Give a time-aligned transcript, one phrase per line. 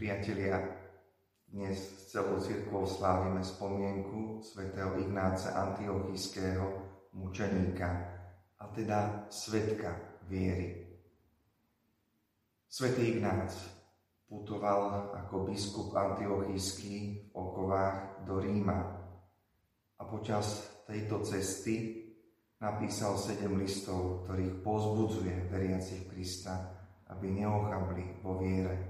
[0.00, 0.56] priatelia,
[1.44, 6.64] dnes s celou cirkvou slávime spomienku svätého Ignáca Antiochijského
[7.12, 8.08] mučeníka,
[8.56, 9.92] a teda svetka
[10.24, 10.88] viery.
[12.64, 13.52] Svetý Ignác
[14.24, 18.80] putoval ako biskup antiochijský v okovách do Ríma
[20.00, 22.08] a počas tejto cesty
[22.56, 26.72] napísal sedem listov, ktorých pozbudzuje veriacich Krista,
[27.12, 28.89] aby neochabli vo viere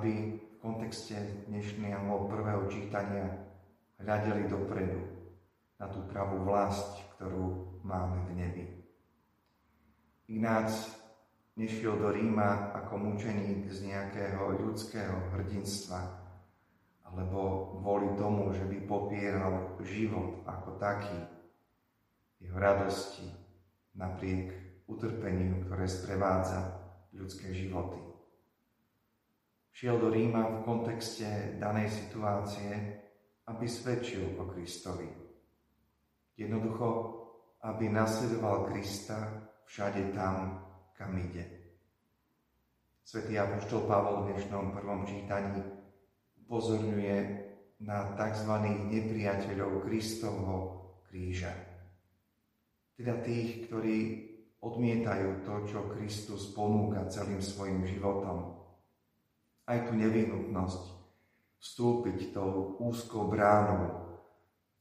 [0.00, 1.12] aby v kontexte
[1.44, 3.36] dnešného prvého čítania
[4.00, 4.96] hľadeli dopredu
[5.76, 8.64] na tú pravú vlast, ktorú máme v nebi.
[10.32, 10.72] Ignác
[11.60, 16.00] nešiel do Ríma ako mučeník z nejakého ľudského hrdinstva,
[17.04, 21.28] alebo kvôli tomu, že by popieral život ako taký,
[22.40, 23.28] jeho radosti
[24.00, 24.48] napriek
[24.88, 26.72] utrpeniu, ktoré sprevádza
[27.12, 28.09] ľudské životy.
[29.80, 32.68] Šiel do Ríma v kontexte danej situácie,
[33.48, 35.08] aby svedčil o Kristovi.
[36.36, 36.88] Jednoducho,
[37.64, 40.60] aby nasledoval Krista všade tam,
[40.92, 41.72] kam ide.
[43.08, 45.64] Svetý Apoštol Pavol v dnešnom prvom čítaní
[46.44, 47.16] upozorňuje
[47.80, 48.52] na tzv.
[48.84, 50.56] nepriateľov Kristovho
[51.08, 51.56] kríža.
[53.00, 54.28] Teda tých, ktorí
[54.60, 58.59] odmietajú to, čo Kristus ponúka celým svojim životom
[59.70, 60.84] aj tú nevyhnutnosť
[61.62, 64.18] vstúpiť tou úzkou bránou,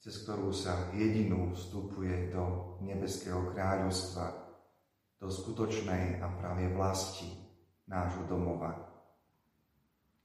[0.01, 4.33] cez ktorú sa jedinú vstupuje do nebeského kráľovstva,
[5.21, 7.29] do skutočnej a pravej vlasti
[7.85, 8.73] nášho domova.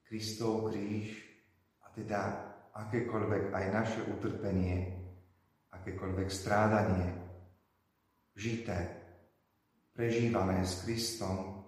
[0.06, 1.12] Kristov kríž
[1.84, 2.21] a teda
[2.73, 4.95] akékoľvek aj naše utrpenie,
[5.75, 7.09] akékoľvek strádanie,
[8.39, 8.78] žité,
[9.91, 11.67] prežívané s Kristom,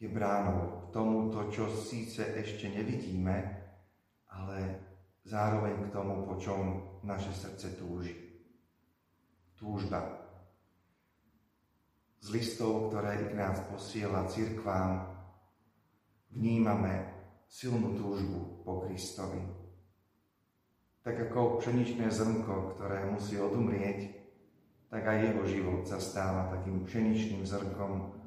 [0.00, 3.36] je bránou k tomuto, čo síce ešte nevidíme,
[4.32, 4.56] ale
[5.28, 8.16] zároveň k tomu, po čom naše srdce túži.
[9.60, 10.00] Túžba.
[12.24, 15.04] Z listov, ktoré Ignác posiela cirkvám,
[16.32, 17.12] vnímame
[17.44, 19.44] silnú túžbu po Kristovi.
[21.04, 24.16] Tak ako pšeničné zrnko, ktoré musí odumrieť,
[24.88, 28.19] tak aj jeho život sa stáva takým pšeničným zrnkom,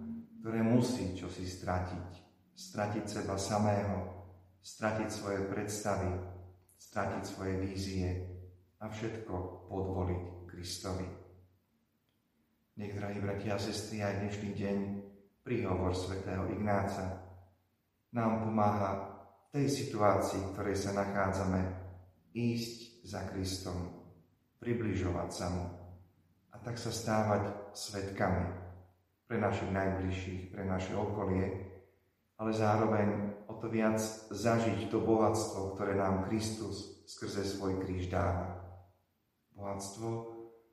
[0.43, 2.19] ktoré musí čosi stratiť.
[2.51, 4.27] Stratiť seba samého,
[4.59, 6.11] stratiť svoje predstavy,
[6.75, 8.11] stratiť svoje vízie
[8.83, 9.33] a všetko
[9.71, 11.07] podvoliť Kristovi.
[12.75, 14.77] Nech, drahí bratia a sestry, aj dnešný deň
[15.47, 17.23] príhovor svätého Ignáca
[18.11, 18.91] nám pomáha
[19.47, 21.61] v tej situácii, v ktorej sa nachádzame,
[22.35, 23.95] ísť za Kristom,
[24.59, 25.65] približovať sa mu
[26.51, 28.62] a tak sa stávať svetkami
[29.28, 31.73] pre našich najbližších, pre naše okolie,
[32.38, 33.07] ale zároveň
[33.47, 34.01] o to viac
[34.34, 38.59] zažiť to bohatstvo, ktoré nám Kristus skrze svoj kríž dáva.
[39.53, 40.09] Bohatstvo,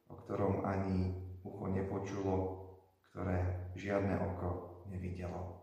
[0.08, 2.34] o ktorom ani ucho nepočulo,
[3.12, 5.59] ktoré žiadne oko nevidelo.